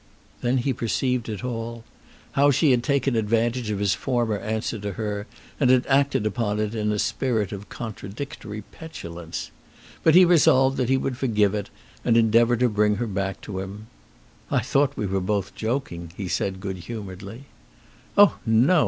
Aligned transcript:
Then 0.41 0.57
he 0.57 0.73
perceived 0.73 1.29
it 1.29 1.43
all; 1.43 1.83
how 2.31 2.49
she 2.49 2.71
had 2.71 2.81
taken 2.83 3.15
advantage 3.15 3.69
of 3.69 3.77
his 3.77 3.93
former 3.93 4.39
answer 4.39 4.79
to 4.79 4.93
her 4.93 5.27
and 5.59 5.69
had 5.69 5.85
acted 5.85 6.25
upon 6.25 6.59
it 6.59 6.73
in 6.73 6.91
a 6.91 6.97
spirit 6.97 7.51
of 7.51 7.69
contradictory 7.69 8.63
petulance. 8.71 9.51
But 10.01 10.15
he 10.15 10.25
resolved 10.25 10.77
that 10.77 10.89
he 10.89 10.97
would 10.97 11.17
forgive 11.17 11.53
it 11.53 11.69
and 12.03 12.17
endeavour 12.17 12.55
to 12.57 12.67
bring 12.67 12.95
her 12.95 13.05
back 13.05 13.41
to 13.41 13.59
him. 13.59 13.85
"I 14.49 14.61
thought 14.61 14.97
we 14.97 15.05
were 15.05 15.21
both 15.21 15.53
joking," 15.53 16.11
he 16.17 16.27
said 16.27 16.61
good 16.61 16.77
humouredly. 16.77 17.43
"Oh, 18.17 18.39
no! 18.43 18.79